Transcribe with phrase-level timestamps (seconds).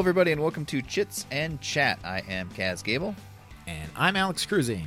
[0.00, 1.98] everybody, and welcome to Chits and Chat.
[2.02, 3.14] I am Kaz Gable,
[3.66, 4.84] And I'm Alex Cruzy.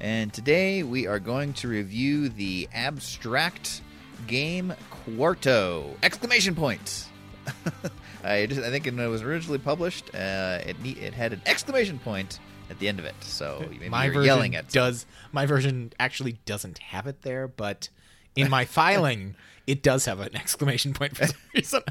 [0.00, 3.82] and today we are going to review the abstract
[4.28, 5.96] game Quarto!
[6.04, 7.06] Exclamation point!
[8.24, 11.98] I, just, I think when it was originally published, uh, it it had an exclamation
[11.98, 12.38] point
[12.70, 15.92] at the end of it, so maybe my you're version yelling at does my version
[15.98, 17.88] actually doesn't have it there, but
[18.36, 19.34] in my filing
[19.70, 21.82] it does have an exclamation point for some reason.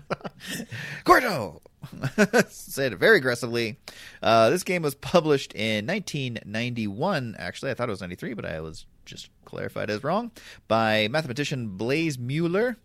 [1.06, 1.62] Quarto!
[2.50, 3.80] Said very aggressively.
[4.22, 7.38] Uh, this game was published in 1991.
[7.40, 10.32] Actually, I thought it was 93, but I was just clarified as wrong
[10.68, 12.76] by mathematician Blaise Mueller.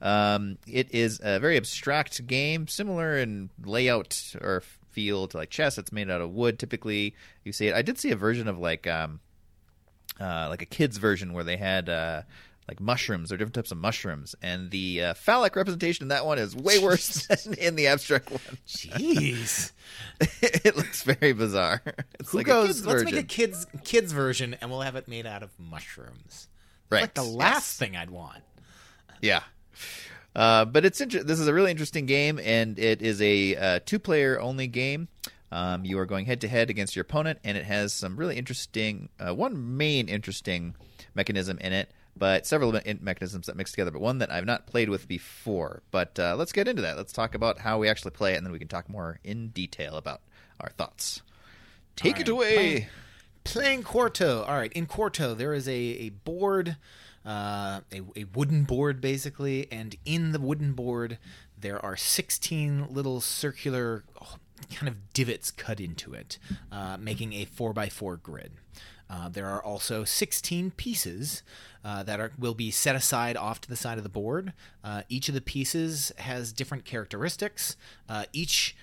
[0.00, 5.78] Um, it is a very abstract game, similar in layout or feel to like chess.
[5.78, 6.60] It's made out of wood.
[6.60, 7.74] Typically, you see it.
[7.74, 9.18] I did see a version of like um,
[10.20, 12.22] uh, like a kids version where they had uh,
[12.68, 16.38] like mushrooms or different types of mushrooms, and the uh, phallic representation in that one
[16.38, 18.40] is way worse than in the abstract one.
[18.66, 19.72] Jeez.
[20.20, 21.82] it looks very bizarre.
[22.18, 23.16] It's Who like goes, let's version.
[23.16, 26.48] make a kids kids version and we'll have it made out of mushrooms.
[26.90, 27.02] right.
[27.02, 28.42] Like the last thing I'd want.
[29.20, 29.42] Yeah.
[30.34, 33.80] Uh, but it's inter- this is a really interesting game, and it is a uh,
[33.86, 35.08] two-player only game.
[35.52, 38.36] Um, you are going head to head against your opponent, and it has some really
[38.36, 40.74] interesting, uh, one main interesting
[41.14, 43.90] mechanism in it, but several me- mechanisms that mix together.
[43.90, 45.82] But one that I've not played with before.
[45.90, 46.96] But uh, let's get into that.
[46.96, 49.48] Let's talk about how we actually play it, and then we can talk more in
[49.48, 50.20] detail about
[50.60, 51.22] our thoughts.
[51.96, 52.28] Take it right.
[52.28, 52.88] away.
[53.44, 54.42] Playing Quarto.
[54.42, 56.76] All right, in Quarto, there is a, a board,
[57.26, 61.18] uh, a, a wooden board basically, and in the wooden board,
[61.58, 64.36] there are 16 little circular oh,
[64.72, 66.38] kind of divots cut into it,
[66.72, 68.52] uh, making a 4x4 grid.
[69.14, 71.42] Uh, there are also 16 pieces
[71.84, 74.52] uh, that are will be set aside off to the side of the board.
[74.82, 77.76] Uh, each of the pieces has different characteristics.
[78.08, 78.74] Uh, each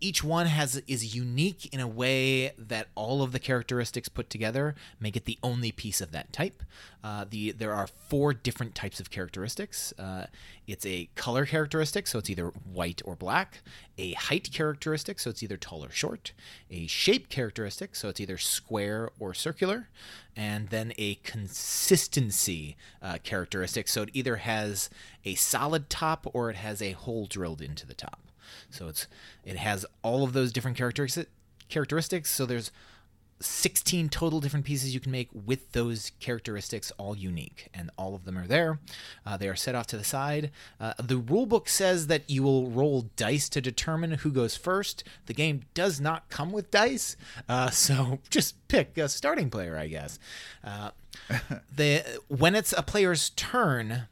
[0.00, 4.74] each one has is unique in a way that all of the characteristics put together
[5.00, 6.62] make it the only piece of that type.
[7.02, 9.92] Uh, the there are four different types of characteristics.
[9.98, 10.26] Uh,
[10.66, 13.62] it's a color characteristic, so it's either white or black.
[13.96, 16.32] A height characteristic, so it's either tall or short.
[16.70, 19.88] A shape characteristic, so it's either square or circular.
[20.36, 24.90] And then a consistency uh, characteristic, so it either has
[25.24, 28.27] a solid top or it has a hole drilled into the top.
[28.70, 29.06] So it's
[29.44, 31.30] it has all of those different characteristics.
[31.68, 32.30] Characteristics.
[32.30, 32.70] So there's
[33.40, 38.24] 16 total different pieces you can make with those characteristics, all unique, and all of
[38.24, 38.80] them are there.
[39.24, 40.50] Uh, they are set off to the side.
[40.80, 45.04] Uh, the rule book says that you will roll dice to determine who goes first.
[45.26, 47.16] The game does not come with dice,
[47.48, 50.18] uh, so just pick a starting player, I guess.
[50.64, 50.90] Uh,
[51.74, 54.08] the when it's a player's turn,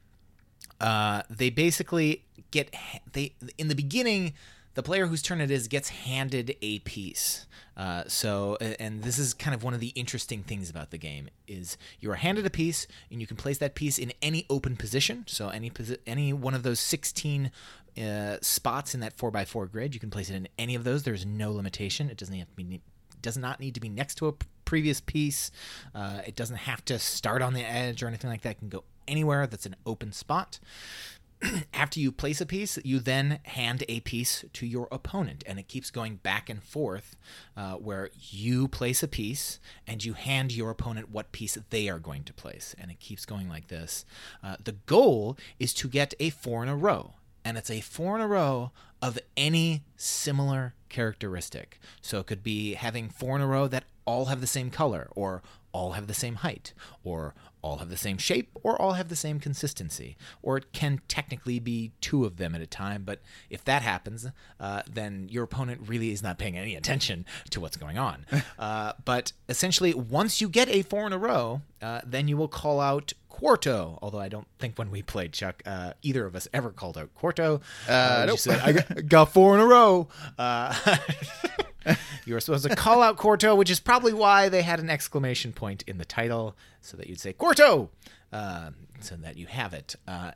[0.80, 2.25] uh, they basically
[2.64, 2.74] get
[3.12, 4.32] they in the beginning
[4.76, 7.46] the player whose turn it is gets handed a piece.
[7.78, 11.28] Uh, so and this is kind of one of the interesting things about the game
[11.48, 14.76] is you are handed a piece and you can place that piece in any open
[14.76, 15.24] position.
[15.26, 17.50] So any posi- any one of those 16
[17.98, 21.04] uh, spots in that 4x4 grid you can place it in any of those.
[21.04, 22.10] There's no limitation.
[22.10, 22.82] It doesn't have to be
[23.22, 24.34] does not need to be next to a
[24.66, 25.50] previous piece.
[25.94, 28.50] Uh, it doesn't have to start on the edge or anything like that.
[28.50, 30.58] It can go anywhere that's an open spot
[31.74, 35.68] after you place a piece, you then hand a piece to your opponent, and it
[35.68, 37.16] keeps going back and forth,
[37.56, 41.98] uh, where you place a piece and you hand your opponent what piece they are
[41.98, 44.04] going to place, and it keeps going like this.
[44.42, 47.14] Uh, the goal is to get a four in a row,
[47.44, 48.70] and it's a four in a row
[49.02, 51.78] of any similar characteristic.
[52.00, 55.08] So it could be having four in a row that all have the same color,
[55.14, 55.42] or
[55.72, 56.72] all have the same height,
[57.04, 57.34] or
[57.66, 60.16] all have the same shape, or all have the same consistency.
[60.40, 64.28] Or it can technically be two of them at a time, but if that happens,
[64.60, 68.24] uh, then your opponent really is not paying any attention to what's going on.
[68.58, 72.48] uh, but essentially, once you get a four in a row, uh, then you will
[72.48, 73.98] call out Quarto.
[74.00, 77.14] Although I don't think when we played Chuck, uh, either of us ever called out
[77.14, 77.60] Quarto.
[77.88, 78.38] Uh, we nope.
[78.38, 80.08] said, I got, got four in a row.
[82.24, 85.52] You were supposed to call out Quarto, which is probably why they had an exclamation
[85.52, 87.90] point in the title, so that you'd say Quarto,
[88.32, 89.96] uh, so that you have it.
[90.06, 90.32] Uh,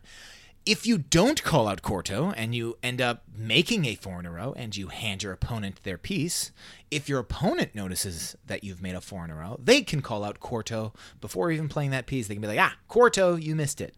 [0.67, 4.31] if you don't call out Quarto and you end up making a four in a
[4.31, 6.52] row and you hand your opponent their piece,
[6.91, 10.23] if your opponent notices that you've made a four in a row, they can call
[10.23, 12.29] out Quarto before even playing that piece.
[12.29, 13.94] They can be like, ah, Quarto, you missed it.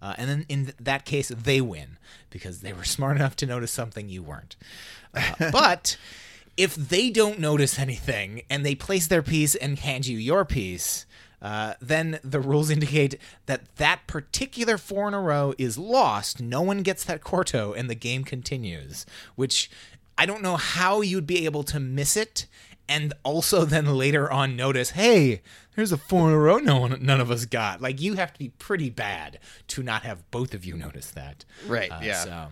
[0.00, 1.98] Uh, and then in th- that case, they win
[2.30, 4.56] because they were smart enough to notice something you weren't.
[5.14, 5.96] Uh, but
[6.56, 11.06] if they don't notice anything and they place their piece and hand you your piece,
[11.42, 16.40] uh, then the rules indicate that that particular four in a row is lost.
[16.40, 19.04] No one gets that quarto, and the game continues.
[19.34, 19.70] Which
[20.16, 22.46] I don't know how you'd be able to miss it
[22.88, 25.42] and also then later on notice, hey,
[25.74, 27.80] there's a four in a row no one, none of us got.
[27.80, 31.44] Like you have to be pretty bad to not have both of you notice that.
[31.66, 32.24] Right, Uh, yeah.
[32.24, 32.46] So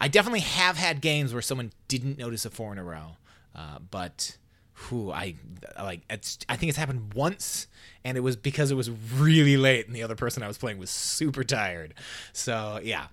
[0.00, 3.16] I definitely have had games where someone didn't notice a four in a row,
[3.54, 4.36] uh, but
[4.74, 5.36] who I
[5.78, 6.02] like.
[6.10, 7.66] It's I think it's happened once,
[8.04, 10.78] and it was because it was really late, and the other person I was playing
[10.78, 11.94] was super tired.
[12.32, 13.06] So yeah.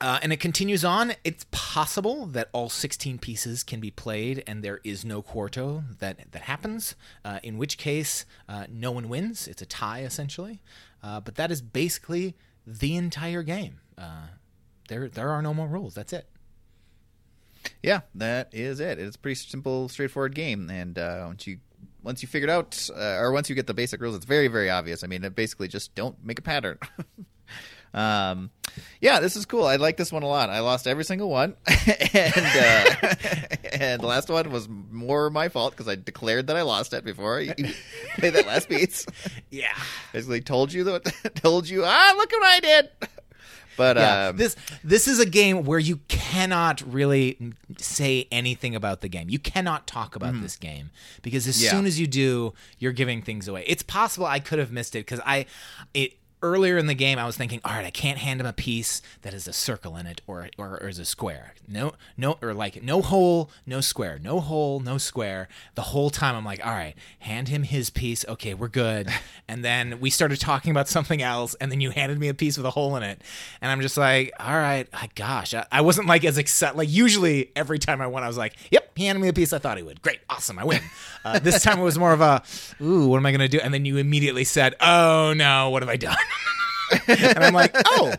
[0.00, 1.14] Uh, and it continues on.
[1.22, 6.32] It's possible that all 16 pieces can be played, and there is no quarto that
[6.32, 6.94] that happens.
[7.24, 9.48] Uh, in which case, uh, no one wins.
[9.48, 10.60] It's a tie essentially.
[11.02, 12.34] Uh, but that is basically
[12.66, 13.80] the entire game.
[13.96, 14.28] Uh,
[14.88, 15.94] there, there are no more rules.
[15.94, 16.26] That's it.
[17.84, 18.98] Yeah, that is it.
[18.98, 21.58] It's a pretty simple, straightforward game, and uh, once you
[22.02, 24.48] once you figure it out, uh, or once you get the basic rules, it's very,
[24.48, 25.04] very obvious.
[25.04, 26.78] I mean, it basically just don't make a pattern.
[27.94, 28.50] um,
[29.02, 29.66] yeah, this is cool.
[29.66, 30.48] I like this one a lot.
[30.48, 33.14] I lost every single one, and uh,
[33.74, 37.04] and the last one was more my fault because I declared that I lost it
[37.04, 37.52] before you
[38.14, 39.04] played that last piece.
[39.50, 39.76] Yeah.
[40.14, 42.88] Basically, told you that told you ah look what I did.
[43.76, 49.00] But Yeah, um, this this is a game where you cannot really say anything about
[49.00, 49.28] the game.
[49.28, 50.90] You cannot talk about this game
[51.22, 51.64] because as Mm-hmm.
[51.64, 51.70] Yeah.
[51.70, 53.64] soon as you do, you're giving things away.
[53.66, 55.46] It's possible I could have missed it because I
[55.94, 56.14] it
[56.44, 59.00] earlier in the game I was thinking, all right, I can't hand him a piece
[59.22, 61.54] that has a circle in it or or, or is a square.
[61.66, 65.48] No, no, or like no hole, no square, no hole, no square.
[65.74, 68.24] The whole time I'm like, all right, hand him his piece.
[68.28, 69.08] Okay, we're good.
[69.46, 72.56] And then we started talking about something else, and then you handed me a piece
[72.56, 73.20] with a hole in it,
[73.60, 76.78] and I'm just like, all right, I, gosh, I, I wasn't like as excited.
[76.78, 79.52] Like usually, every time I won, I was like, yep, he handed me a piece
[79.52, 80.02] I thought he would.
[80.02, 80.80] Great, awesome, I win.
[81.24, 82.42] Uh, this time it was more of a,
[82.80, 83.58] ooh, what am I gonna do?
[83.58, 86.16] And then you immediately said, oh no, what have I done?
[87.08, 88.12] and I'm like, oh,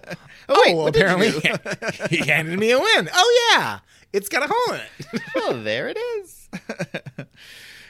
[0.49, 1.51] oh, wait, what did you apparently
[2.09, 3.09] he handed me a win.
[3.13, 3.79] Oh yeah,
[4.13, 5.21] it's got a hole in it.
[5.37, 6.49] oh, there it is.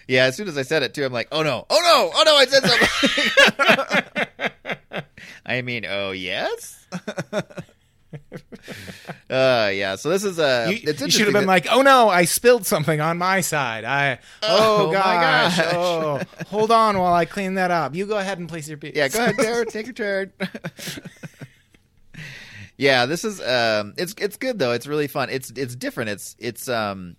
[0.08, 2.24] yeah, as soon as I said it too, I'm like, oh no, oh no, oh
[2.26, 5.04] no, I said something.
[5.46, 6.86] I mean, oh yes.
[9.29, 9.95] uh, yeah.
[9.95, 10.67] So this is a.
[10.69, 13.85] You, you should have been that- like, "Oh no, I spilled something on my side."
[13.85, 15.73] I oh, Oh, my gosh, gosh.
[15.75, 17.95] oh hold on while I clean that up.
[17.95, 18.95] You go ahead and place your piece.
[18.95, 19.69] Yeah, go ahead, Jared.
[19.69, 20.31] Take your turn.
[22.77, 24.71] yeah, this is um, it's it's good though.
[24.71, 25.29] It's really fun.
[25.29, 26.09] It's it's different.
[26.09, 27.15] It's it's um,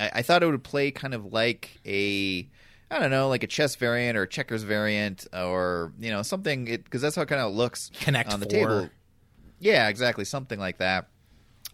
[0.00, 2.48] I, I thought it would play kind of like a.
[2.88, 6.66] I don't know, like a chess variant or a checkers variant, or you know something,
[6.66, 8.68] because that's how it kind of looks Connect on the Four.
[8.68, 8.90] table.
[9.58, 11.08] Yeah, exactly, something like that.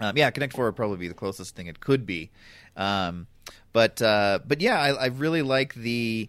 [0.00, 2.30] Um, yeah, Connect Four would probably be the closest thing it could be.
[2.76, 3.26] Um,
[3.72, 6.28] but uh, but yeah, I, I really like the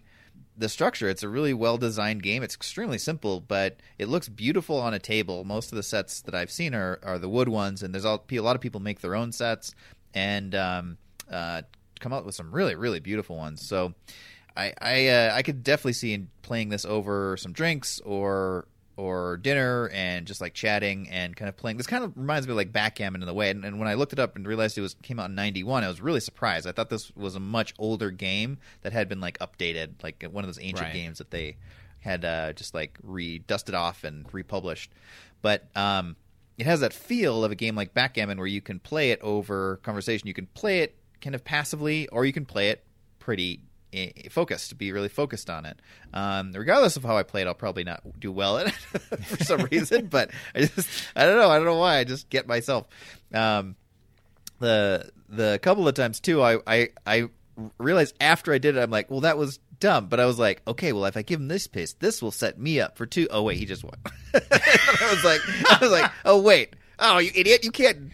[0.56, 1.08] the structure.
[1.08, 2.42] It's a really well designed game.
[2.42, 5.44] It's extremely simple, but it looks beautiful on a table.
[5.44, 8.24] Most of the sets that I've seen are, are the wood ones, and there's all,
[8.30, 9.74] a lot of people make their own sets
[10.12, 10.98] and um,
[11.30, 11.62] uh,
[12.00, 13.66] come out with some really really beautiful ones.
[13.66, 13.94] So
[14.56, 19.88] I I, uh, I could definitely see playing this over some drinks or or dinner
[19.92, 21.76] and just like chatting and kind of playing.
[21.76, 23.50] This kind of reminds me of like backgammon in the way.
[23.50, 25.82] And, and when I looked it up and realized it was came out in '91,
[25.84, 26.66] I was really surprised.
[26.66, 30.44] I thought this was a much older game that had been like updated, like one
[30.44, 30.94] of those ancient Right.
[30.94, 31.56] games that they
[32.00, 34.92] had uh, just like re dusted off and republished.
[35.42, 36.16] But um,
[36.56, 39.78] it has that feel of a game like backgammon where you can play it over
[39.78, 40.28] conversation.
[40.28, 42.84] You can play it kind of passively, or you can play it
[43.18, 43.60] pretty
[44.30, 45.80] focused, to be really focused on it.
[46.12, 48.72] Um, regardless of how I play it, I'll probably not do well at it
[49.24, 50.06] for some reason.
[50.14, 51.98] But I just, I don't know, I don't know why.
[51.98, 52.86] I just get myself.
[53.32, 53.76] Um,
[54.60, 57.28] the the couple of times too, I I I
[57.78, 60.06] realized after I did it, I'm like, well, that was dumb.
[60.06, 62.58] But I was like, okay, well, if I give him this piece, this will set
[62.58, 63.26] me up for two.
[63.30, 63.96] Oh wait, he just won.
[64.34, 68.10] I was like, I was like, oh wait, oh you idiot, you can't.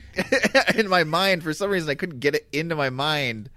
[0.75, 3.51] in my mind, for some reason, I couldn't get it into my mind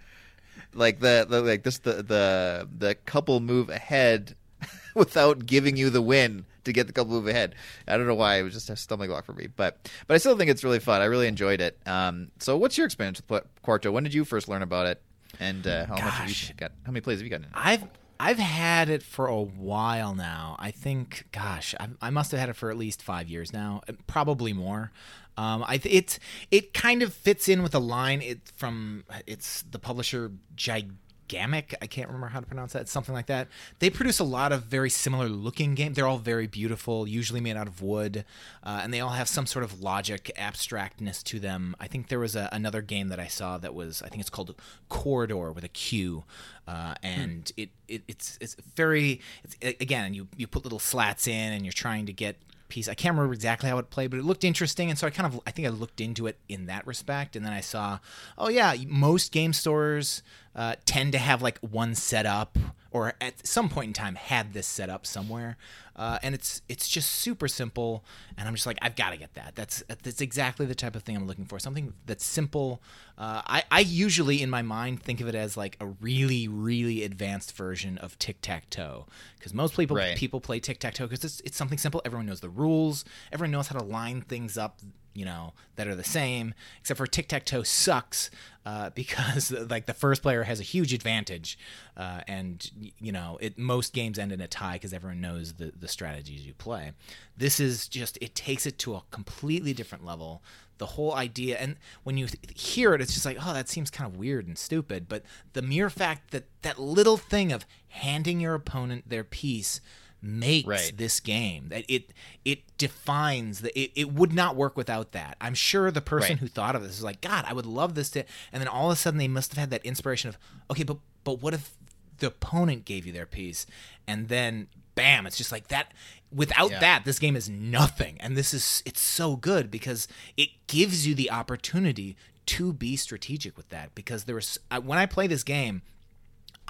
[0.74, 4.36] like the, the like this the the the couple move ahead
[4.96, 7.56] without giving you the win to get the couple move ahead.
[7.88, 10.18] I don't know why it was just a stumbling block for me, but but I
[10.18, 11.02] still think it's really fun.
[11.02, 11.78] I really enjoyed it.
[11.86, 13.92] Um, so what's your experience with Qu- Quarto?
[13.92, 15.02] When did you first learn about it,
[15.40, 16.72] and uh, how much have you got?
[16.86, 17.48] How many plays have you gotten?
[17.54, 17.84] I've
[18.20, 20.56] I've had it for a while now.
[20.60, 23.82] I think, gosh, I, I must have had it for at least five years now,
[24.08, 24.92] probably more.
[25.38, 26.20] Um, I th- it
[26.52, 31.74] it kind of fits in with a line it from it's the publisher Gigamic.
[31.82, 32.88] I can't remember how to pronounce that.
[32.88, 33.48] Something like that.
[33.80, 35.96] They produce a lot of very similar looking games.
[35.96, 38.26] They're all very beautiful, usually made out of wood,
[38.64, 41.76] uh, and they all have some sort of logic abstractness to them.
[41.80, 44.30] I think there was a, another game that I saw that was I think it's
[44.30, 44.54] called
[44.90, 46.26] Quoridor with a Q,
[46.68, 51.54] uh, and it, it it's it's very it's, again you you put little slats in
[51.54, 52.38] and you're trying to get
[52.74, 52.90] piece.
[52.90, 55.32] I can't remember exactly how it played, but it looked interesting, and so I kind
[55.32, 58.00] of I think I looked into it in that respect, and then I saw,
[58.36, 60.24] oh yeah, most game stores
[60.56, 62.58] uh, tend to have like one setup
[62.92, 65.58] or at some point in time had this set up somewhere.
[65.96, 68.04] Uh, and it's it's just super simple.
[68.38, 69.54] And i'm just like i've got to get that.
[69.56, 71.58] That's that's exactly the type of thing i'm looking for.
[71.60, 72.82] Something that's simple.
[73.18, 77.04] Uh, I, I usually in my mind think of it as like a really really
[77.04, 79.06] advanced version of tic-tac-toe.
[79.38, 80.16] Because most people Right.
[80.18, 82.02] people play tic-tac-toe because it's, it's something simple.
[82.06, 83.06] Everyone knows the rules.
[83.32, 84.80] Everyone knows how to line things up
[85.14, 88.30] you know that are the same except for tic-tac-toe sucks
[88.66, 91.58] uh, because like the first player has a huge advantage
[91.98, 95.72] uh, and you know it most games end in a tie because everyone knows the,
[95.78, 96.92] the strategies you play.
[97.38, 100.42] This is just it takes it to a completely different level.
[100.80, 103.90] The whole idea and when you th- hear it it's just like oh that seems
[103.90, 108.42] kind of weird and stupid but the mere fact that that little thing of handing
[108.42, 109.80] your opponent their piece
[110.24, 110.94] makes Right.
[110.96, 112.12] this game that it
[112.46, 116.40] it defines that it, it would not work without that i'm sure the person Right.
[116.40, 118.90] who thought of this is like god i would love this to and then all
[118.90, 120.38] of a sudden they must have had that inspiration of
[120.72, 121.74] okay but but what if
[122.20, 123.66] the opponent gave you their piece
[124.08, 125.92] and then bam it's just like that
[126.34, 126.80] without Yeah.
[126.80, 131.16] that this game is nothing and this is it's so good because it gives you
[131.16, 132.16] the opportunity
[132.46, 135.82] to be strategic with that because there was when i play this game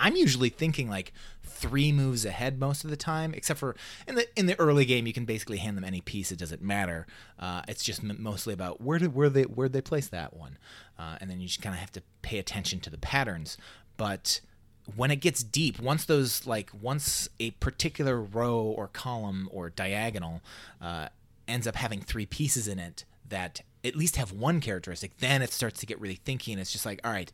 [0.04, 3.74] I'm usually thinking like three moves ahead most of the time, except for
[4.06, 6.62] in the in the early game you can basically hand them any piece; it doesn't
[6.62, 7.08] matter.
[7.40, 10.58] Uh, it's just mostly about where did where they where they place that one,
[11.00, 13.58] uh, and then you just kind of have to pay attention to the patterns.
[13.96, 14.42] But
[14.94, 20.42] when it gets deep, once those like once a particular row or column or diagonal
[20.82, 21.08] uh,
[21.48, 25.54] ends up having three pieces in it that at least have one characteristic, then it
[25.54, 27.32] starts to get really thinky, and it's just like, all right,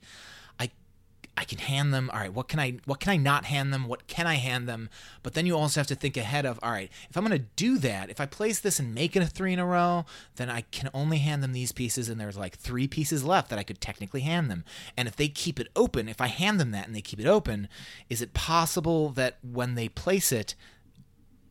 [1.39, 2.09] I can hand them.
[2.11, 3.87] All right, what can I what can I not hand them?
[3.87, 4.89] What can I hand them?
[5.23, 7.45] But then you also have to think ahead of, all right, if I'm going to
[7.55, 10.03] do that, if I place this and make it a 3 in a row,
[10.35, 13.57] then I can only hand them these pieces and there's like 3 pieces left that
[13.57, 14.65] I could technically hand them.
[14.97, 17.25] And if they keep it open, if I hand them that and they keep it
[17.25, 17.69] open,
[18.09, 20.55] is it possible that when they place it,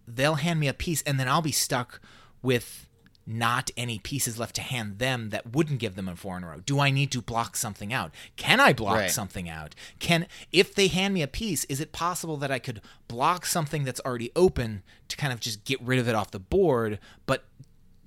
[0.07, 2.02] they'll hand me a piece and then I'll be stuck
[2.42, 2.87] with
[3.30, 6.49] not any pieces left to hand them that wouldn't give them a four in a
[6.49, 6.61] row.
[6.64, 8.11] Do I need to block something out?
[8.37, 9.11] Can I block Right.
[9.11, 9.75] something out?
[9.99, 13.85] Can if they hand me a piece, is it possible that I could block something
[13.85, 17.44] that's already open to kind of just get rid of it off the board, but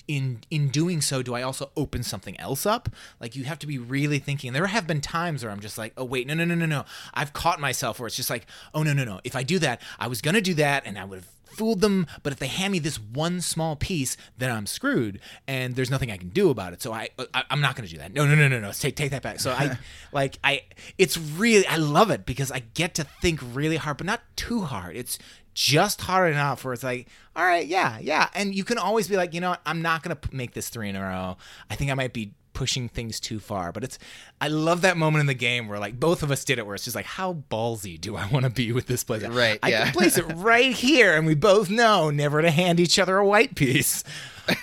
[0.07, 3.67] in in doing so do i also open something else up like you have to
[3.67, 6.43] be really thinking there have been times where i'm just like oh wait no no
[6.43, 9.35] no no no i've caught myself where it's just like oh no no no if
[9.35, 12.33] i do that i was gonna do that and i would have fooled them but
[12.33, 16.17] if they hand me this one small piece then i'm screwed and there's nothing i
[16.17, 16.81] can do about it.
[16.81, 18.13] So i, uh, I i'm not gonna do that.
[18.13, 18.71] No no no no no.
[18.71, 19.39] Take take that back.
[19.39, 19.77] So i
[20.11, 20.61] like i
[20.97, 24.61] it's really i love it because i get to think really hard but not too
[24.61, 24.95] hard.
[24.95, 25.19] It's
[25.53, 28.29] just hard enough where it's like, all right, yeah, yeah.
[28.33, 30.69] And you can always be like, you know what, I'm not going to make this
[30.69, 31.37] three in a row.
[31.69, 33.71] I think I might be pushing things too far.
[33.71, 33.99] But it's,
[34.39, 36.75] I love that moment in the game where like both of us did it where
[36.75, 39.23] it's just like, how ballsy do I want to be with this place?
[39.23, 39.83] Right, I yeah.
[39.85, 43.25] can place it right here and we both know never to hand each other a
[43.25, 44.03] white piece.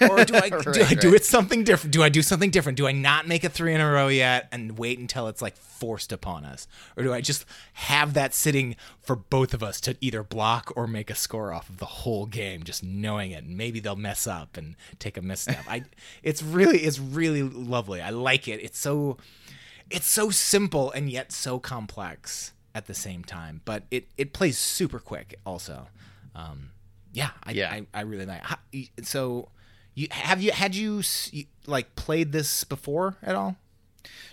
[0.00, 1.92] Or do I, do, I Right, do it something different?
[1.92, 2.76] Do I do something different?
[2.76, 5.56] Do I not make a three in a row yet and wait until it's like
[5.56, 6.66] forced upon us?
[6.96, 7.44] Or do I just
[7.74, 11.68] have that sitting for both of us to either block or make a score off
[11.68, 13.46] of the whole game, just knowing it?
[13.46, 15.64] Maybe they'll mess up and take a misstep.
[15.68, 15.84] I
[16.22, 18.00] it's really it's really lovely.
[18.00, 18.62] I like it.
[18.62, 19.18] It's so
[19.90, 23.60] it's so simple and yet so complex at the same time.
[23.64, 25.88] But it it plays super quick also.
[26.34, 26.70] Um
[27.12, 27.72] yeah, I, Yeah.
[27.72, 28.42] I, I really like.
[28.42, 28.58] How,
[29.02, 29.48] so,
[29.98, 31.02] you have you had you
[31.66, 33.56] like played this before at all?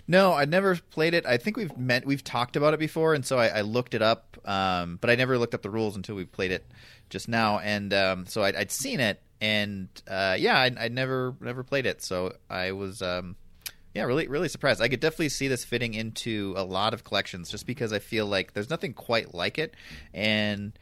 [0.08, 1.26] No, I'd never played it.
[1.26, 4.02] I think we've met, we've talked about it before, and so I, I looked it
[4.02, 4.38] up.
[4.44, 6.64] Um, but I never looked up the rules until we played it
[7.10, 11.34] just now, and um, so I'd, I'd seen it, and uh, yeah, I'd, I'd never
[11.40, 12.02] never played it.
[12.02, 13.34] So I was, um,
[13.92, 14.80] yeah, really really surprised.
[14.80, 18.26] I could definitely see this fitting into a lot of collections, just because I feel
[18.26, 19.74] like there's nothing quite like it,
[20.14, 20.72] and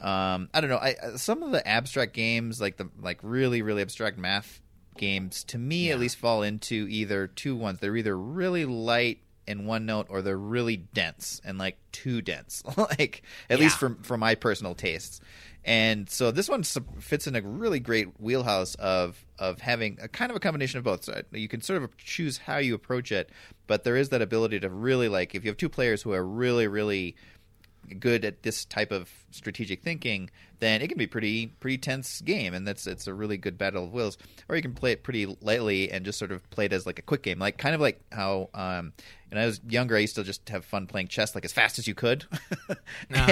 [0.00, 0.78] um, I don't know.
[0.78, 4.60] I some of the abstract games, like the like really really abstract math
[4.96, 7.80] games, to me at least fall into either two ones.
[7.80, 12.62] They're either really light in one note, or they're really dense and like too dense.
[12.76, 15.20] like at least for for my personal tastes.
[15.62, 20.30] And so this one fits in a really great wheelhouse of of having a kind
[20.30, 21.04] of a combination of both.
[21.04, 23.30] So you can sort of choose how you approach it,
[23.66, 26.24] but there is that ability to really like if you have two players who are
[26.24, 27.16] really really
[27.98, 32.54] good at this type of strategic thinking, then it can be pretty pretty tense game,
[32.54, 34.18] and that's it's a really good battle of wills.
[34.48, 36.98] Or you can play it pretty lightly and just sort of play it as like
[36.98, 38.92] a quick game, like kind of like how um,
[39.30, 41.78] when I was younger, I used to just have fun playing chess like as fast
[41.78, 42.24] as you could,
[42.70, 42.76] Uh-huh.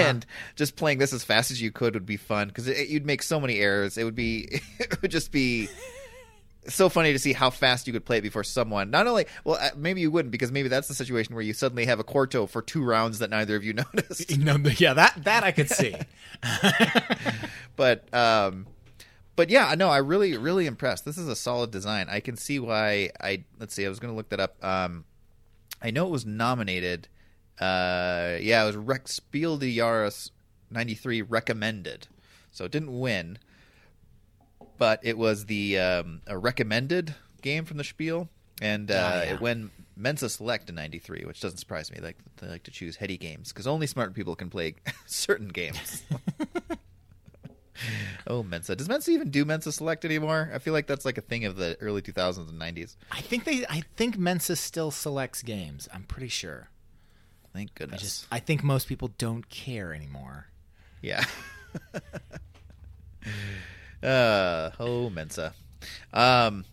[0.01, 0.25] and
[0.55, 3.39] just playing this as fast as you could would be fun because you'd make so
[3.39, 3.97] many errors.
[3.97, 5.69] It would be it would just be
[6.67, 8.89] so funny to see how fast you could play it before someone.
[8.89, 11.85] Not only, well, uh, maybe you wouldn't because maybe that's the situation where you suddenly
[11.85, 14.37] have a quarto for two rounds that neither of you noticed.
[14.37, 15.95] No, yeah, that that I could see.
[17.75, 18.67] but um,
[19.35, 21.05] but yeah, no, I really really impressed.
[21.05, 22.07] This is a solid design.
[22.09, 23.11] I can see why.
[23.21, 23.85] I let's see.
[23.85, 24.63] I was going to look that up.
[24.63, 25.05] Um,
[25.81, 27.07] I know it was nominated.
[27.59, 30.31] Uh, yeah, it was Rex Spiel des Jahres
[30.71, 32.07] '93 recommended,
[32.51, 33.37] so it didn't win,
[34.79, 38.29] but it was the um, a recommended game from the Spiel,
[38.61, 39.33] and uh, Ah, yeah.
[39.33, 41.97] it won Mensa Select in '93, which doesn't surprise me.
[41.99, 45.49] They like they like to choose heady games because only smart people can play certain
[45.49, 46.01] games.
[48.27, 48.75] Oh, Mensa.
[48.75, 50.51] Does Mensa even do Mensa Select anymore?
[50.53, 52.97] I feel like that's like a thing of the early 2000s and 90s.
[53.09, 53.65] I think they.
[53.69, 55.87] I think Mensa still selects games.
[55.93, 56.67] I'm pretty sure.
[57.53, 58.01] Thank goodness.
[58.01, 58.27] I just.
[58.33, 60.47] I think most people don't care anymore.
[61.01, 61.23] Yeah.
[64.03, 65.53] uh, oh, Mensa.
[66.13, 66.65] Um,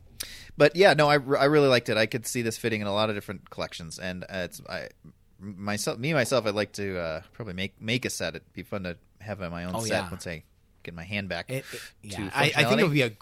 [0.57, 1.97] but yeah, no, I, I really liked it.
[1.97, 4.89] I could see this fitting in a lot of different collections, and uh, it's I
[5.39, 8.35] myself, me myself, I'd like to uh, probably make make a set.
[8.37, 10.11] It'd be fun to have my own Oh, set yeah.
[10.11, 10.45] once I
[10.83, 11.51] get my hand back.
[11.51, 11.65] It,
[12.03, 13.13] it- to yeah, I, I think it would be a,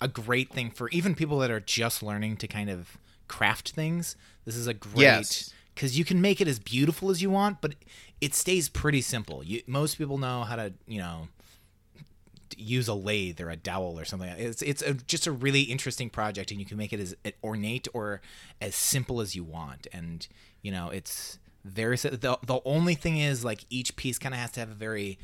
[0.00, 2.96] a great thing for even people that are just learning to kind of
[3.26, 4.16] craft things.
[4.44, 5.52] This is a great Yes.
[5.74, 7.74] because you can make it as beautiful as you want, but
[8.20, 9.44] it stays pretty simple.
[9.44, 11.28] You, most people know how to, you know,
[12.56, 14.28] use a lathe or a dowel or something.
[14.30, 17.88] It's it's a, just a really interesting project, and you can make it as ornate
[17.92, 18.20] or
[18.60, 19.86] as simple as you want.
[19.92, 20.26] And
[20.62, 24.52] you know, it's very the the only thing is like each piece kind of has
[24.52, 25.18] to have a very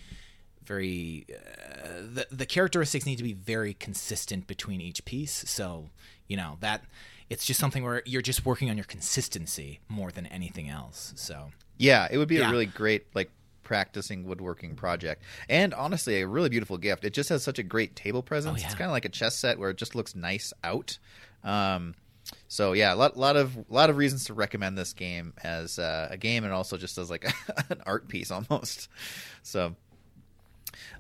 [0.65, 5.45] very uh, the the characteristics need to be very consistent between each piece.
[5.49, 5.91] So
[6.27, 6.83] you know that
[7.31, 11.13] it's just something where you're just working on your consistency more than anything else.
[11.17, 12.49] So Yeah, it would be Yeah.
[12.49, 13.31] a really great like
[13.65, 17.05] practicing woodworking project, and honestly, a really beautiful gift.
[17.05, 18.59] It just has such a great table presence.
[18.59, 18.67] Oh, yeah.
[18.67, 20.99] It's kind of like a chess set where it just looks nice out.
[21.43, 21.95] Um,
[22.49, 26.09] so yeah, a lot, lot of lot of reasons to recommend this game as uh,
[26.11, 27.25] a game, and also just as like
[27.71, 28.89] an art piece almost.
[29.43, 29.75] So.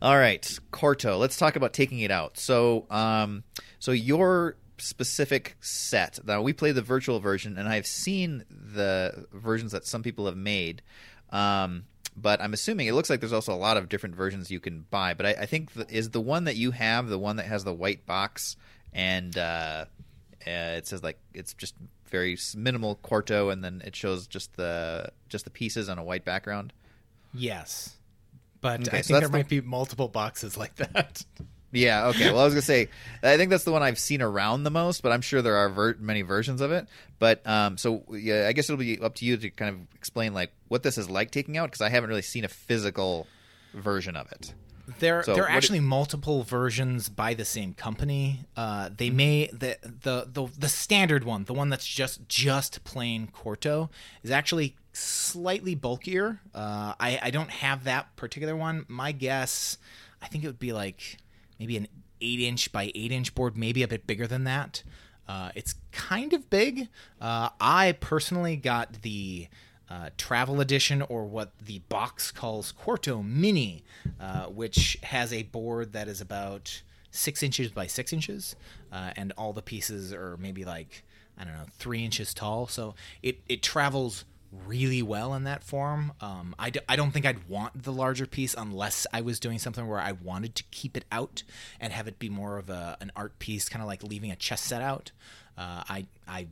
[0.00, 1.16] All right, Quarto.
[1.18, 2.38] Let's talk about taking it out.
[2.38, 3.42] So, um,
[3.80, 6.18] so your specific set.
[6.24, 10.36] Now we play the virtual version, and I've seen the versions that some people have
[10.36, 10.82] made.
[11.30, 11.84] Um,
[12.16, 14.86] but I'm assuming it looks like there's also a lot of different versions you can
[14.90, 15.14] buy.
[15.14, 17.64] But I, I think the, is the one that you have the one that has
[17.64, 18.56] the white box
[18.92, 19.84] and uh,
[20.46, 21.74] uh, it says like it's just
[22.10, 26.24] very minimal quarto, and then it shows just the just the pieces on a white
[26.24, 26.72] background.
[27.32, 27.96] yes,
[28.60, 31.24] but Okay, I so think there the- might be multiple boxes like that.
[31.74, 32.06] Yeah.
[32.08, 32.30] Okay.
[32.30, 32.88] Well, I was gonna say,
[33.22, 35.68] I think that's the one I've seen around the most, but I'm sure there are
[35.68, 36.86] ver- many versions of it.
[37.18, 40.34] But um, so yeah, I guess it'll be up to you to kind of explain
[40.34, 43.26] like what this is like taking out because I haven't really seen a physical
[43.74, 44.54] version of it.
[44.98, 48.40] There, So there are actually multiple versions by the same company.
[48.54, 53.28] Uh, they may the, the the the standard one, the one that's just just plain
[53.28, 53.88] Quarto,
[54.22, 56.40] is actually slightly bulkier.
[56.54, 58.84] Uh, I I don't have that particular one.
[58.86, 59.78] My guess,
[60.20, 61.16] I think it would be like
[61.58, 61.88] maybe an
[62.20, 64.82] eight inch by eight inch board, maybe a bit bigger than that.
[65.26, 66.88] Uh, it's kind of big.
[67.20, 69.48] Uh, I personally got the
[69.88, 73.84] uh, travel edition, or what the box calls Quarto Mini,
[74.20, 78.56] uh, which has a board that is about six inches by six inches,
[78.92, 81.04] uh, and all the pieces are maybe like
[81.38, 82.66] I don't know three inches tall.
[82.66, 84.24] So it it travels
[84.66, 86.12] really well in that form.
[86.20, 89.58] Um, I, d- I don't think I'd want the larger piece unless I was doing
[89.58, 91.42] something where I wanted to keep it out
[91.80, 94.36] and have it be more of a, an art piece, kind of like leaving a
[94.36, 95.12] chess set out.
[95.56, 96.46] Uh, I I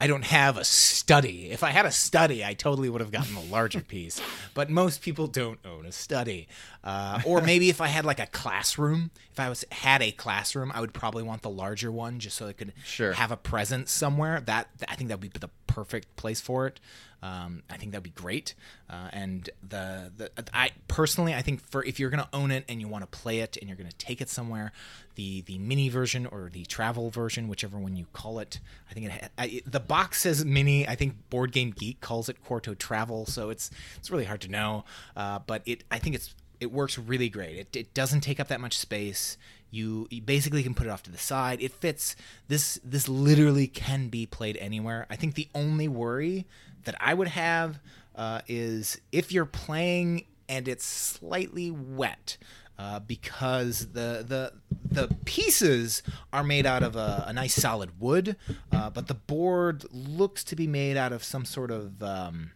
[0.00, 1.50] I don't have a study.
[1.50, 4.20] If I had a study, I totally would have gotten a larger piece.
[4.54, 6.48] But most people don't own a study.
[6.82, 10.70] Uh, or maybe if I had like a classroom, if I was had a classroom,
[10.74, 13.12] I would probably want the larger one just so I could Sure.
[13.12, 14.40] have a presence somewhere.
[14.40, 16.80] That I think that would be the perfect place for it.
[17.22, 18.54] Um, I think that'd be great.
[18.88, 22.80] Uh, and the, the I personally I think for if you're gonna own it and
[22.80, 24.72] you want to play it and you're gonna take it somewhere,
[25.16, 28.58] the the mini version or the travel version, whichever one you call it,
[28.90, 30.86] I think it, ha- I, the box says mini.
[30.86, 34.48] I think Board Game Geek calls it Quarto Travel, so it's it's really hard to
[34.48, 34.84] know.
[35.16, 37.56] Uh, but it I think it's it works really great.
[37.56, 39.36] It, it doesn't take up that much space.
[39.70, 41.62] You, you basically can put it off to the side.
[41.62, 42.16] It fits.
[42.48, 45.06] This this literally can be played anywhere.
[45.08, 46.46] I think the only worry
[46.84, 47.78] that I would have
[48.16, 52.36] uh, is if you're playing and it's slightly wet.
[52.80, 54.50] Uh, because the the
[54.90, 58.36] the pieces are made out of a, a nice solid wood,
[58.72, 62.52] uh, but the board looks to be made out of some sort of um,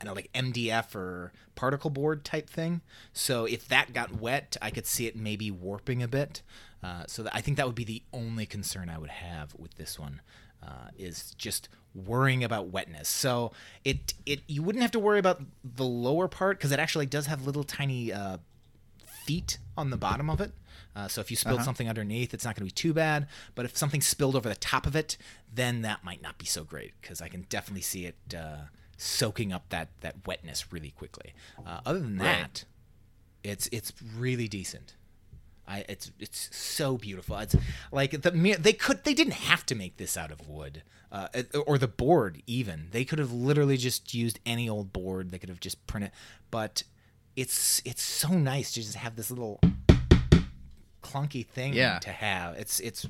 [0.00, 2.80] I know like MDF or particle board type thing.
[3.12, 6.40] So if that got wet, I could see it maybe warping a bit.
[6.82, 9.98] Uh, so I think that would be the only concern I would have with this
[9.98, 10.22] one.
[10.62, 13.08] Uh, is just worrying about wetness.
[13.10, 13.52] So
[13.84, 17.26] it it you wouldn't have to worry about the lower part because it actually does
[17.26, 18.38] have little tiny uh,
[19.30, 20.52] feet on the bottom of it.
[20.96, 21.64] Uh, so if you spilled Uh-huh.
[21.64, 23.28] something underneath, it's not going to be too bad.
[23.54, 25.16] But if something spilled over the top of it,
[25.54, 28.62] then that might not be so great because I can definitely see it uh,
[28.96, 31.32] soaking up that that wetness really quickly.
[31.64, 32.54] Uh, other than Right.
[32.54, 32.64] that,
[33.44, 34.94] it's it's really decent.
[35.68, 37.36] I, it's it's so beautiful.
[37.38, 37.54] It's
[37.92, 41.28] like the they could they didn't have to make this out of wood, uh,
[41.68, 42.88] or the board even.
[42.90, 45.30] They could have literally just used any old board.
[45.30, 46.10] They could have just printed,
[46.50, 46.82] but
[47.40, 49.60] it's it's so nice to just have this little
[51.02, 51.98] clunky thing Yeah.
[52.00, 52.56] to have.
[52.56, 53.04] It's it's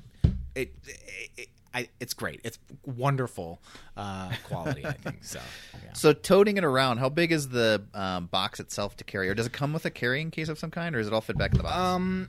[0.55, 2.40] it, it, it I, it's great.
[2.43, 3.61] It's wonderful
[3.97, 4.85] uh, quality.
[4.85, 5.38] I think so.
[5.85, 5.93] Yeah.
[5.93, 9.47] So toting it around, how big is the um, box itself to carry, or does
[9.47, 11.53] it come with a carrying case of some kind, or is it all fit back
[11.53, 11.77] in the box?
[11.77, 12.29] Um,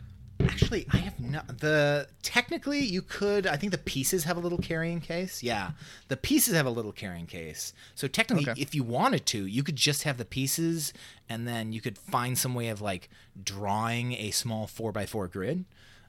[0.51, 2.07] actually, I have not the.
[2.23, 3.47] Technically, you could.
[3.47, 5.41] I think the pieces have a little carrying case.
[5.41, 5.71] Yeah,
[6.07, 7.73] the pieces have a little carrying case.
[7.95, 8.61] So technically, Okay.
[8.61, 10.93] if you wanted to, you could just have the pieces,
[11.29, 13.09] and then you could find some way of like
[13.43, 15.65] drawing a small four by four grid.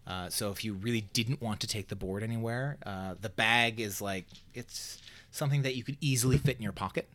[0.07, 3.79] Uh, so if you really didn't want to take the board anywhere, uh, the bag
[3.81, 5.01] is like it's
[5.31, 7.09] something that you could easily fit in your pocket.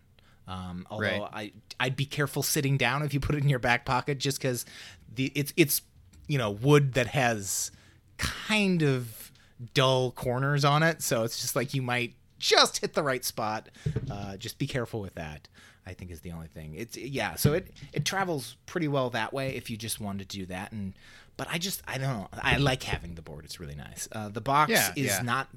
[0.48, 3.84] Um, although I I'd be careful sitting down if you put it in your back
[3.84, 4.66] pocket, just because
[5.14, 5.82] the it's it's
[6.28, 7.72] you know wood that has
[8.18, 9.32] kind of
[9.74, 13.70] dull corners on it, so it's just like you might just hit the right spot.
[14.12, 15.48] Uh, just be careful with that.
[15.86, 16.74] I think is the only thing.
[16.76, 20.38] It's yeah, so it it travels pretty well that way if you just wanted to
[20.40, 20.72] do that.
[20.74, 20.94] And
[21.38, 22.28] but I just I don't know.
[22.42, 23.46] I like having the board.
[23.46, 24.08] It's really nice.
[24.12, 25.22] Uh, the box Yeah, is yeah.
[25.22, 25.48] not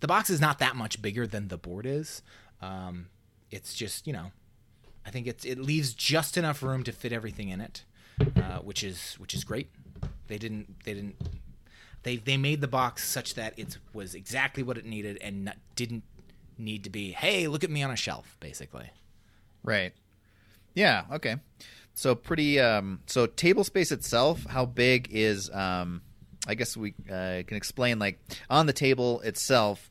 [0.00, 2.22] the box is not that much bigger than the board is.
[2.60, 3.06] Um,
[3.50, 4.30] it's just you know
[5.06, 7.84] I think it's it leaves just enough room to fit everything in it,
[8.36, 9.70] uh, which is which is great.
[10.28, 11.16] They didn't they didn't
[12.02, 15.56] they they made the box such that it was exactly what it needed and not,
[15.74, 16.04] didn't
[16.56, 18.90] need to be hey look at me on a shelf basically.
[19.62, 19.92] Right.
[20.74, 21.04] Yeah.
[21.12, 21.36] Okay.
[21.94, 22.60] So pretty.
[22.60, 25.50] Um, so table space itself, how big is?
[25.50, 26.02] Um,
[26.46, 27.98] I guess we uh, can explain.
[27.98, 29.90] Like on the table itself,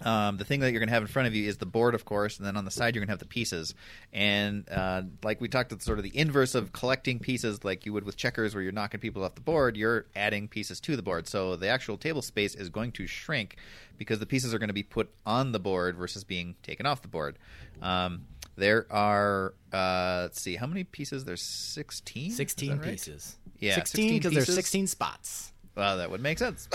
[0.00, 1.94] um, the thing that you're going to have in front of you is the board,
[1.94, 3.74] of course, and then on the side you're going to have the pieces.
[4.12, 7.92] And uh, like we talked, it's sort of the inverse of collecting pieces, like you
[7.92, 9.76] would with checkers, where you're knocking people off the board.
[9.76, 13.56] You're adding pieces to the board, so the actual table space is going to shrink
[13.96, 17.02] because the pieces are going to be put on the board versus being taken off
[17.02, 17.38] the board.
[17.80, 18.26] Um,
[18.56, 21.24] there are, uh, let's see, how many pieces?
[21.24, 22.30] There's 16?
[22.30, 22.82] Is that 16 right?
[22.82, 23.36] pieces.
[23.58, 25.52] Yeah, 16 16 because there's 16 spots.
[25.76, 26.68] Well, that would make sense.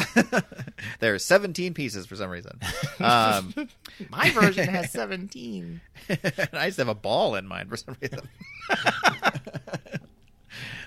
[0.99, 2.59] there are 17 pieces for some reason.
[2.99, 3.53] Um,
[4.09, 5.79] My version has 17.
[6.53, 8.27] I used to have a ball in mine for some reason.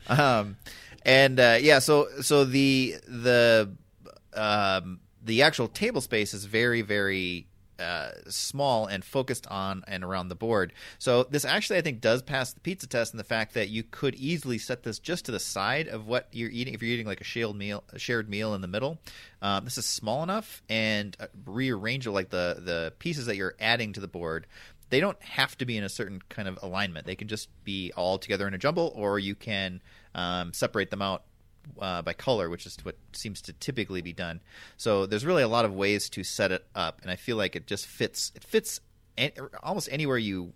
[0.08, 0.56] um,
[1.04, 3.70] and uh, yeah, so so the the
[4.34, 7.46] um, the actual table space is very very
[7.82, 10.72] uh, small and focused on and around the board.
[10.98, 13.82] So this actually, I think, does pass the pizza test in the fact that you
[13.82, 16.74] could easily set this just to the side of what you're eating.
[16.74, 18.98] If you're eating like a shared meal, a shared meal in the middle,
[19.40, 23.92] um, this is small enough and uh, rearrange like the the pieces that you're adding
[23.94, 24.46] to the board.
[24.90, 27.06] They don't have to be in a certain kind of alignment.
[27.06, 29.80] They can just be all together in a jumble, or you can
[30.14, 31.22] um, separate them out
[31.80, 34.40] uh, by color, which is what seems to typically be done.
[34.76, 37.56] So there's really a lot of ways to set it up, and I feel like
[37.56, 38.32] it just fits.
[38.34, 38.80] It fits
[39.16, 40.52] an- almost anywhere you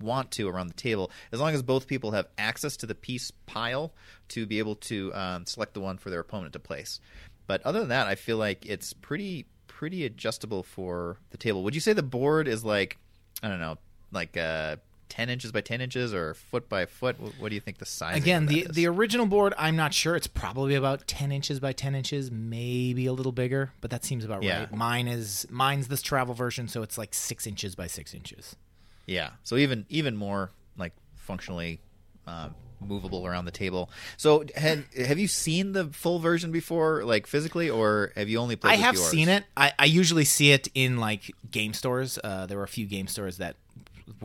[0.00, 3.30] want to around the table, as long as both people have access to the piece
[3.46, 3.92] pile
[4.28, 7.00] to be able to um, select the one for their opponent to place.
[7.46, 11.64] But other than that, I feel like it's pretty pretty adjustable for the table.
[11.64, 12.98] Would you say the board is like
[13.42, 13.78] I don't know,
[14.12, 14.78] like a
[15.12, 17.16] 10 inches by 10 inches or foot by foot?
[17.38, 18.68] What do you think the size Again, the, is?
[18.68, 20.16] the original board, I'm not sure.
[20.16, 24.24] It's probably about 10 inches by 10 inches, maybe a little bigger, but that seems
[24.24, 24.60] about yeah.
[24.60, 24.74] right.
[24.74, 28.56] Mine is mine's this travel version, so it's like 6 inches by 6 inches.
[29.04, 29.32] Yeah.
[29.42, 31.80] So even even more like functionally
[32.26, 32.48] uh,
[32.80, 33.90] movable around the table.
[34.16, 38.56] So had, have you seen the full version before, like physically, or have you only
[38.56, 38.72] played?
[38.72, 39.08] I have yours?
[39.08, 39.44] seen it.
[39.56, 42.18] I, I, usually see it in like game stores.
[42.22, 43.56] Uh, there were a few game stores that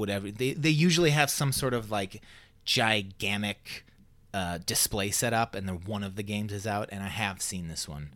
[0.09, 2.21] have they they usually have some sort of like
[2.65, 3.85] gigantic
[4.33, 6.89] uh, display set up, and then one of the games is out.
[6.91, 8.09] And I have seen this one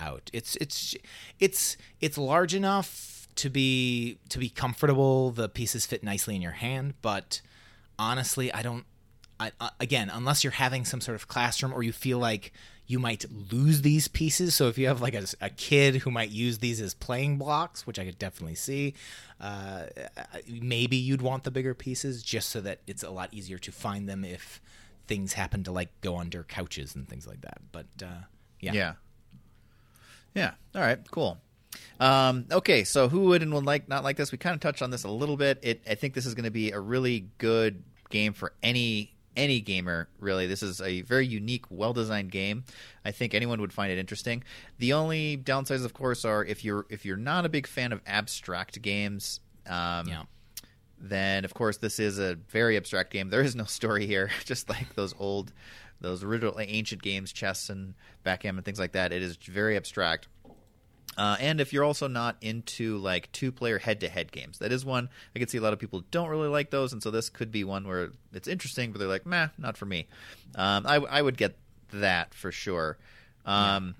[0.00, 0.30] out.
[0.32, 0.94] It's it's
[1.40, 5.30] it's it's large enough to be to be comfortable.
[5.30, 7.40] The pieces fit nicely in your hand, but
[7.98, 8.84] honestly, I don't
[9.38, 12.52] I, uh, again, unless you're having some sort of classroom or you feel like
[12.86, 14.54] you might lose these pieces.
[14.54, 17.86] So if you have like a, a kid who might use these as playing blocks,
[17.86, 18.94] which I could definitely see,
[19.40, 19.84] uh,
[20.48, 24.08] maybe you'd want the bigger pieces just so that it's a lot easier to find
[24.08, 24.60] them if
[25.06, 27.58] things happen to like go under couches and things like that.
[27.72, 28.24] But uh,
[28.60, 28.72] yeah.
[28.72, 28.92] Yeah.
[30.34, 30.50] Yeah.
[30.74, 30.98] All right.
[31.10, 31.38] Cool.
[31.98, 34.30] Um, okay, so who would and would like not like this?
[34.32, 35.58] We kind of touched on this a little bit.
[35.62, 39.60] It, I think this is going to be a really good game for any any
[39.60, 40.08] gamer.
[40.18, 42.64] Really, this is a very unique, well designed game.
[43.04, 44.42] I think anyone would find it interesting.
[44.78, 48.00] The only downsides, of course, are if you're if you're not a big fan of
[48.06, 49.40] abstract games.
[49.66, 50.22] Um, Yeah.
[50.98, 53.30] then of course this is a very abstract game.
[53.30, 55.52] There is no story here, just like those old,
[56.00, 59.12] those original ancient games, chess and backgammon, and things like that.
[59.12, 60.28] It is very abstract.
[61.16, 64.72] Uh, and if you're also not into like two player head to head games, that
[64.72, 67.10] is one I can see a lot of people don't really like those, and so
[67.10, 70.06] this could be one where it's interesting, but they're like, meh, not for me.
[70.54, 71.56] Um, I, I would get
[71.92, 72.98] that for sure.
[73.46, 73.94] Um,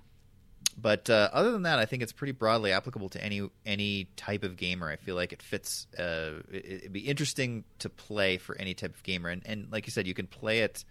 [0.76, 4.42] But uh, other than that, I think it's pretty broadly applicable to any any type
[4.42, 4.90] of gamer.
[4.90, 5.86] I feel like it fits.
[5.96, 9.86] Uh, it, it'd be interesting to play for any type of gamer, and, and like
[9.86, 10.84] you said, you can play it.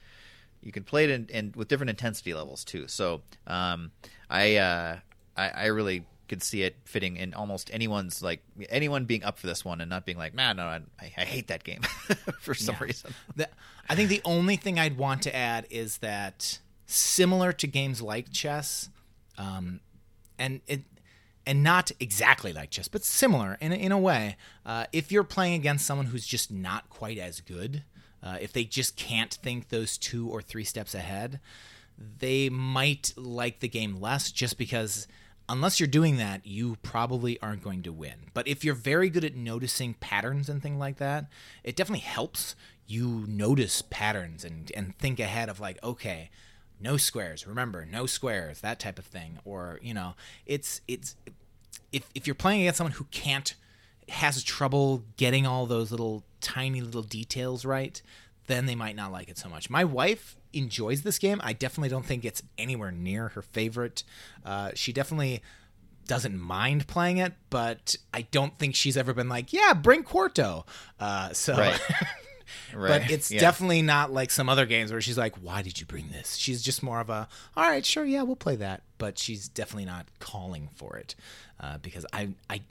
[0.62, 2.88] You can play it in with different intensity levels too.
[2.88, 3.92] So um,
[4.30, 5.00] I, uh,
[5.36, 9.48] I I really could see it fitting in almost anyone's like anyone being up for
[9.48, 11.82] this one and not being like, man, no, I, I hate that game
[12.40, 12.84] for some Yeah.
[12.84, 13.14] reason.
[13.36, 13.50] The,
[13.90, 18.32] I think the only thing I'd want to add is that similar to games like
[18.32, 18.90] chess,
[19.38, 19.80] um,
[20.40, 20.82] and it,
[21.46, 24.38] and not exactly like chess, but similar in a, in a way.
[24.66, 27.84] Uh, if you're playing against someone who's just not quite as good,
[28.24, 31.40] uh, if they just can't think those two or three steps ahead,
[31.98, 35.08] they might like the game less just because
[35.50, 38.30] unless you're doing that, you probably aren't going to win.
[38.34, 41.28] But if you're very good at noticing patterns and things like that,
[41.64, 42.56] it definitely helps
[42.88, 46.30] you notice patterns and, and think ahead of like, okay,
[46.80, 49.40] no squares, remember, no squares, that type of thing.
[49.46, 51.16] Or, you know, it's it's
[51.92, 53.56] if if you're playing against someone who can't
[54.10, 58.02] has trouble getting all those little tiny little details right,
[58.48, 59.70] then they might not like it so much.
[59.70, 61.42] My wife enjoys this game.
[61.44, 64.04] I definitely don't think it's anywhere near her favorite.
[64.46, 65.42] Uh, she definitely
[66.08, 70.66] doesn't mind playing it, but I don't think she's ever been like, "Yeah, bring Quarto."
[71.00, 71.80] Uh, so, Right.
[72.74, 73.02] Right.
[73.02, 73.40] but it's Yeah.
[73.40, 76.62] definitely not like some other games where she's like, "Why did you bring this?" She's
[76.62, 80.06] just more of a, "All right, sure, yeah, we'll play that," but she's definitely not
[80.20, 81.16] calling for it
[81.60, 82.62] uh, because I, I,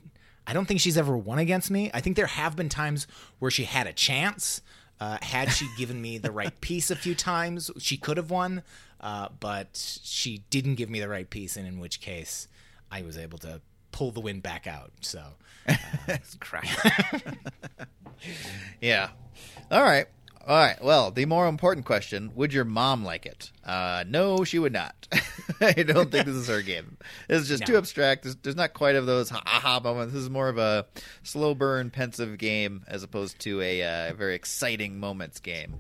[0.46, 1.90] I don't think she's ever won against me.
[1.94, 3.06] I think there have been times
[3.38, 4.60] where she had a chance.
[5.02, 8.62] Uh, had she given me the right piece a few times, she could have won,
[9.00, 12.46] uh, but she didn't give me the right piece, and in which case,
[12.88, 13.60] I was able to
[13.90, 14.92] pull the win back out.
[15.00, 15.24] So,
[16.38, 16.68] crap.
[18.80, 19.08] yeah.
[19.72, 20.06] All right.
[20.44, 20.82] All right.
[20.82, 23.52] Well, the more important question: Would your mom like it?
[23.64, 25.06] Uh, no, she would not.
[25.60, 26.96] I don't think this is her game.
[27.28, 28.24] This is just too abstract.
[28.24, 30.12] There's, there's not quite of those ha ha moments.
[30.14, 30.86] This is more of a
[31.22, 35.76] slow burn, pensive game as opposed to a uh, very exciting moments game.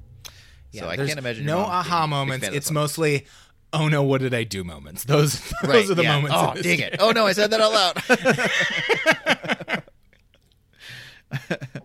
[0.72, 2.46] so I can't imagine no mom being a aha moments.
[2.46, 2.74] fan of this It's one.
[2.74, 3.26] mostly,
[3.72, 4.62] oh no, what did I do?
[4.62, 5.02] Moments.
[5.04, 6.14] Those, those Right, are the yeah.
[6.20, 6.36] moments.
[6.38, 6.96] Oh, dang it!
[7.00, 9.82] Oh no, I said that out loud.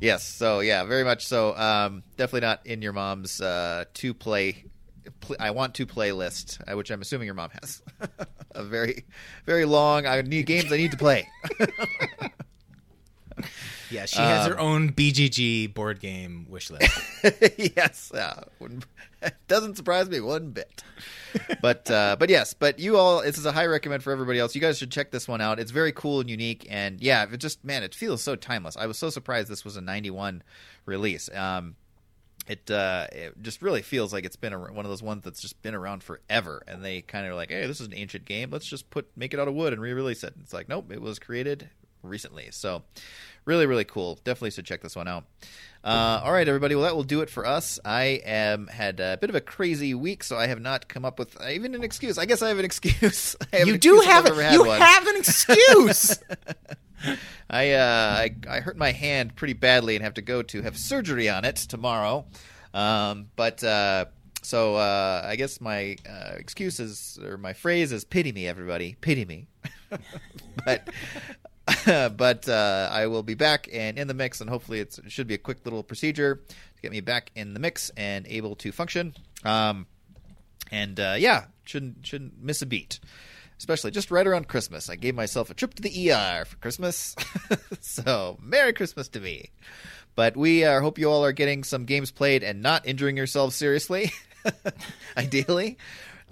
[0.00, 0.24] yes.
[0.24, 1.56] So yeah, very much so.
[1.56, 4.64] Um, definitely not in your mom's uh, to play.
[5.20, 7.82] Pl- I want to play list, uh, which I'm assuming your mom has.
[8.54, 9.04] a very,
[9.46, 10.06] very long.
[10.06, 11.28] I need games I need to play.
[13.92, 16.90] Yeah, she has Um, her own BGG board game wish list.
[17.76, 18.44] yes, uh,
[19.48, 20.82] doesn't surprise me one bit.
[21.60, 24.54] But uh, but yes, but you all, this is a high recommend for everybody else.
[24.54, 25.58] You guys should check this one out.
[25.58, 28.76] It's very cool and unique, and yeah, it just man, it feels so timeless.
[28.76, 30.42] I was so surprised this was a '91
[30.86, 31.28] release.
[31.34, 31.76] Um,
[32.48, 35.40] it uh, it just really feels like it's been a, one of those ones that's
[35.40, 38.50] just been around forever, and they kind of like, hey, this is an ancient game.
[38.50, 40.34] Let's just put make it out of wood and re-release it.
[40.40, 41.68] It's like, nope, it was created
[42.02, 42.48] recently.
[42.50, 42.82] So
[43.44, 44.18] really, really cool.
[44.24, 45.24] Definitely should check this one out.
[45.84, 46.74] Uh, all right, everybody.
[46.74, 47.80] Well, that will do it for us.
[47.84, 51.18] I am had a bit of a crazy week, so I have not come up
[51.18, 52.18] with even an excuse.
[52.18, 53.34] I guess I have an excuse.
[53.52, 54.52] I have you an do excuse have it.
[54.52, 54.80] You one.
[54.80, 56.18] have an excuse.
[57.50, 60.78] I, uh, I I hurt my hand pretty badly and have to go to have
[60.78, 62.26] surgery on it tomorrow.
[62.72, 64.06] Um, but uh,
[64.42, 68.96] so uh, I guess my uh, excuse is or my phrase is pity me, everybody,
[69.00, 69.46] pity me.
[70.64, 70.88] but
[71.86, 75.34] but uh, I will be back and in the mix, and hopefully it should be
[75.34, 79.14] a quick little procedure to get me back in the mix and able to function.
[79.44, 79.86] Um,
[80.70, 82.98] and uh, yeah, shouldn't shouldn't miss a beat.
[83.58, 84.90] especially just right around Christmas.
[84.90, 87.14] I gave myself a trip to the ER for Christmas.
[87.80, 89.50] so, Merry Christmas to me.
[90.14, 93.54] But we uh, hope you all are getting some games played and not injuring yourselves
[93.56, 94.12] seriously,
[95.16, 95.78] ideally,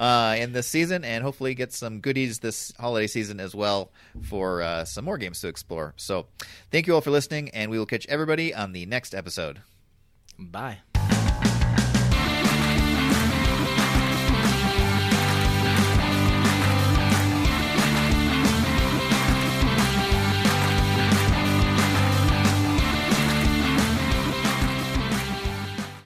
[0.01, 4.63] uh, in this season, and hopefully get some goodies this holiday season as well for
[4.63, 5.95] uh, some more games to explore.
[5.97, 6.27] So,
[6.73, 9.61] thank you all for listening, and we will catch everybody on the next episode.
[10.39, 10.79] Bye.